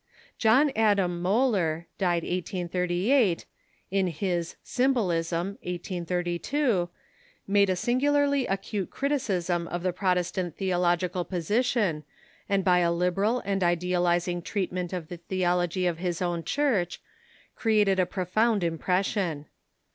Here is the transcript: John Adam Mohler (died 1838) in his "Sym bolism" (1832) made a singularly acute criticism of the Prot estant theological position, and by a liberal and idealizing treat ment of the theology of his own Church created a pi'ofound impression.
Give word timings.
John 0.39 0.71
Adam 0.75 1.21
Mohler 1.21 1.85
(died 1.99 2.23
1838) 2.23 3.45
in 3.91 4.07
his 4.07 4.55
"Sym 4.63 4.95
bolism" 4.95 5.59
(1832) 5.61 6.89
made 7.45 7.69
a 7.69 7.75
singularly 7.75 8.47
acute 8.47 8.89
criticism 8.89 9.67
of 9.67 9.83
the 9.83 9.93
Prot 9.93 10.17
estant 10.17 10.55
theological 10.55 11.23
position, 11.23 12.03
and 12.49 12.63
by 12.65 12.79
a 12.79 12.91
liberal 12.91 13.43
and 13.45 13.63
idealizing 13.63 14.41
treat 14.41 14.71
ment 14.73 14.91
of 14.91 15.07
the 15.09 15.17
theology 15.17 15.85
of 15.85 15.99
his 15.99 16.19
own 16.19 16.43
Church 16.43 16.99
created 17.55 17.99
a 17.99 18.07
pi'ofound 18.07 18.63
impression. 18.63 19.45